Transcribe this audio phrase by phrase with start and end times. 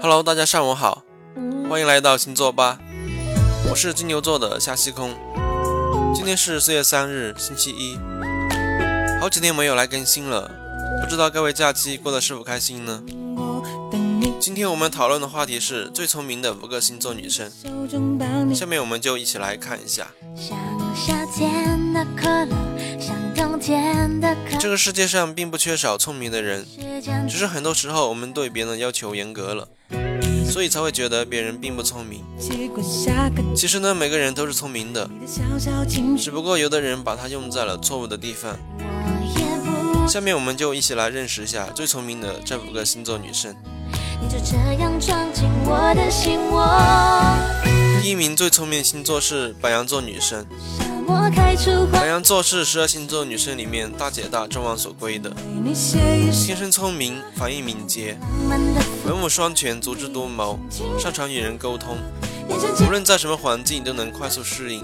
[0.00, 1.02] Hello，大家上午好，
[1.68, 2.78] 欢迎来到星座吧，
[3.70, 5.14] 我是金牛座的夏西空。
[6.14, 7.98] 今天是四月三日，星期一，
[9.20, 10.50] 好几天没有来更新了，
[11.02, 13.02] 不知道各位假期过得是否开心呢？
[14.40, 17.50] 今天我们讨论的话题是最聪明的五个星座女生，
[18.54, 20.08] 下面我们就一起来看一下。
[24.58, 26.66] 这个世界上并不缺少聪明的人，
[27.28, 29.68] 只是很多时候我们对别人的要求严格了，
[30.48, 32.24] 所以才会觉得别人并不聪明。
[33.54, 35.08] 其实呢，每个人都是聪明的，
[36.18, 38.56] 只不过有的人把它用在了错误的地方。
[40.08, 43.54] 下面我们就一起来认识一下最聪明的这五个星座女生。
[48.02, 50.46] 第一名最聪明星座是白羊座女生。
[51.92, 55.30] 白羊座是十二星座女生里面大姐大、众望所归的，
[56.46, 58.16] 天生聪明，反应敏捷，
[59.06, 60.58] 文武双全，足智多谋，
[60.98, 61.98] 擅长与人沟通，
[62.86, 64.82] 无论在什么环境都能快速适应，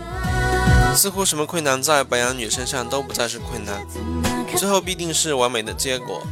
[0.94, 3.86] 似乎什么困难在白羊女身上都不再是困难，
[4.56, 6.22] 最后必定是完美的结果。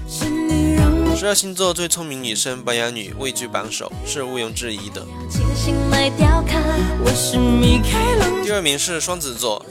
[1.19, 5.05] 十二星座最聪明女生白羊女位居榜首，是毋庸置疑的。
[8.45, 9.67] 第二名是双子座，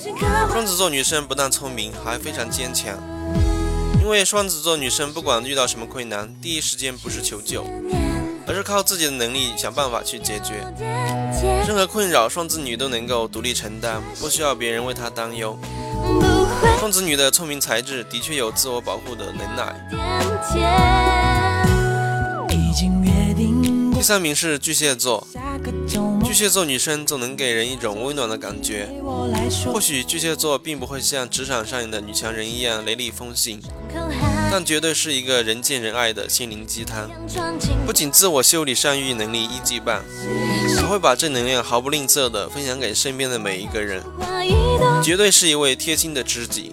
[0.51, 2.97] 双子座女生不但聪明，还非常坚强。
[4.01, 7.63] 因为双子座女生不管遇到什么困难，第一时间不是求救，
[8.45, 10.67] 而是靠自己的能力想办法去解决。
[11.65, 15.57] 任何困扰，双子女都能够独立承担，不需要别人为她担忧。
[16.77, 19.73] 双子女的聪明才智的确有自我保护的能耐。
[23.97, 25.27] 第三名是巨蟹座，
[26.23, 28.87] 巨蟹座女生总能给人一种温暖的感觉。
[29.65, 33.59] 或许巨蟹座并不会像职场上的女强人一样雷厉风行，
[34.51, 37.09] 但绝对是一个人见人爱的心灵鸡汤。
[37.87, 40.03] 不仅自我修理善育能力一级棒，
[40.77, 44.03] 还会把正能量毫不吝啬地分享给身边的每一个人，
[45.03, 46.71] 绝对是一位贴心的知己。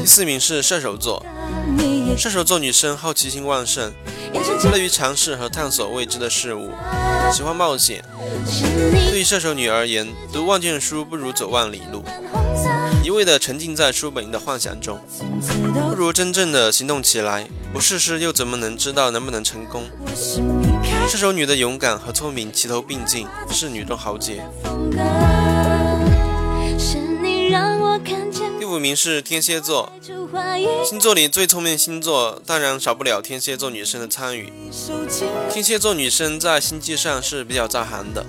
[0.00, 1.24] 第四名是射手座。
[2.16, 3.92] 射手座女生好奇心旺盛，
[4.70, 6.70] 乐于尝试和探索未知的事物，
[7.32, 8.04] 喜欢冒险。
[9.10, 12.04] 对于射手女而言，读万卷书不如走万里路。
[13.02, 14.98] 一味的沉浸在书本的幻想中，
[15.88, 17.46] 不如真正的行动起来。
[17.72, 19.82] 不试试又怎么能知道能不能成功？
[21.08, 24.44] 射手女的勇敢和聪明齐头并进，是女中豪杰。
[28.58, 29.92] 第五名是天蝎座，
[30.84, 34.52] 星座里最聪明的星座，当然少不了天蝎座女生的参与。
[35.50, 38.24] 天蝎座女生在心机上是比较在行的，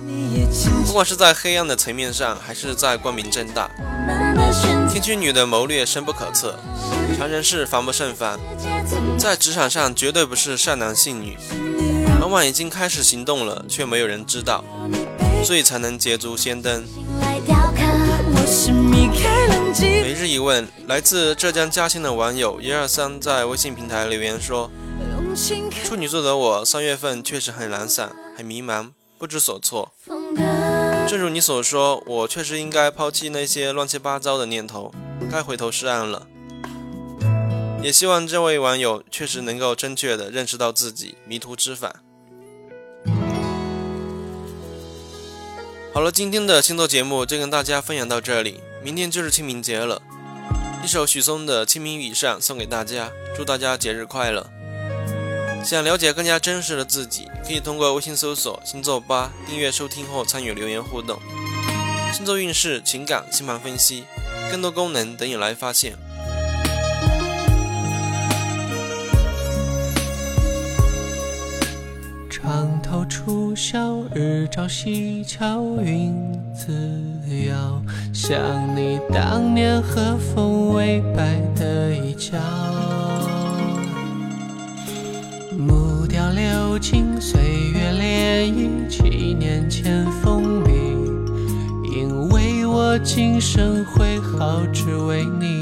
[0.86, 3.70] 不管是在黑暗的层面上，还是在光明正大。
[4.88, 6.58] 天蝎女的谋略深不可测，
[7.18, 8.38] 常人是防不胜防，
[9.18, 11.36] 在职场上绝对不是善男信女，
[12.20, 14.62] 往往已经开始行动了，却没有人知道，
[15.44, 16.84] 所以才能捷足先登。
[19.78, 24.70] 每日一问，来自浙江嘉兴的网友一二三在微信平台留言说
[25.84, 29.92] ：“处女座的我，三月份确实很懒散，很迷茫，不知所措。
[31.08, 34.92] 正如你所说，我确实应该抛弃那些乱七八糟的念头，
[35.30, 36.26] 该回头是岸了。
[37.82, 41.94] 也希望这位网友确实能够正确的认识到自己迷途知返。”
[45.94, 48.60] 好了，今天的星座节目就跟大家分享到这里。
[48.82, 50.00] 明天就是清明节了，
[50.84, 54.48] 一首许嵩的《清明雨上》送给大家，祝大家节日快乐。
[55.64, 61.18] 想了解更加真实的自己，可以通过微信搜索“星座吧”订阅收听后参与留言互动。
[62.12, 64.04] 星座运势、情感、星盘分析，
[64.50, 65.96] 更多功能等你来发现。
[72.30, 76.14] 床头初晓，日照西桥，云
[76.66, 76.72] 自
[77.46, 77.80] 遥。
[78.12, 78.36] 想
[78.74, 82.36] 你当年和风微摆的一角。
[85.56, 87.40] 木雕流金，岁
[87.72, 90.72] 月涟漪，七年前风笔。
[91.96, 95.60] 因为我今生挥毫，只为你。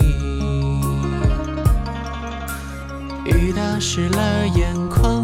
[3.27, 5.24] 雨打湿了眼眶，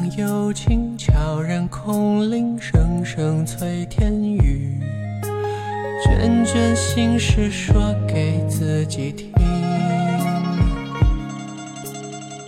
[0.00, 4.78] 方有琴悄然空灵，声声催天雨。
[6.02, 9.30] 卷卷心事说给自己听。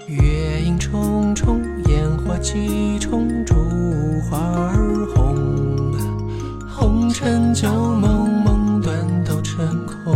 [0.08, 3.54] 月影重重，烟火几重，烛
[4.30, 5.92] 花儿红。
[6.68, 10.14] 红尘旧梦，梦断都成空。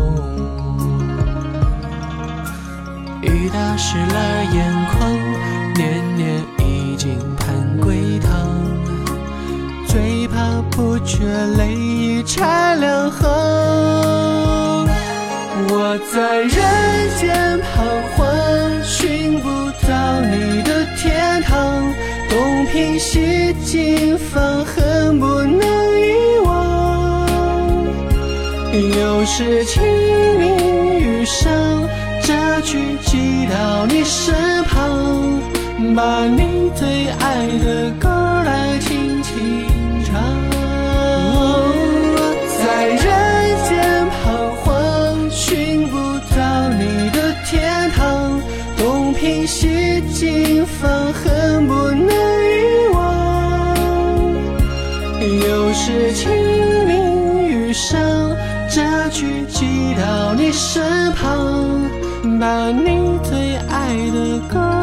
[3.22, 5.15] 雨打湿了眼眶，
[16.16, 16.48] 在人
[17.18, 17.84] 间彷
[18.16, 18.26] 徨，
[18.82, 19.48] 寻不
[19.86, 21.92] 到你的天堂。
[22.30, 25.60] 东拼西凑，放恨不能
[26.00, 27.28] 遗忘。
[28.72, 29.82] 又是清
[30.38, 31.52] 明雨上，
[32.22, 34.34] 这句寄到你身
[34.64, 34.74] 旁。
[35.94, 38.08] 把你最爱的歌
[49.46, 53.76] 东拼西凑，放恨不能遗忘。
[55.20, 56.28] 又是清
[56.88, 58.00] 明雨上，
[58.68, 61.88] 这句寄到你身旁，
[62.40, 64.75] 把你最爱的歌。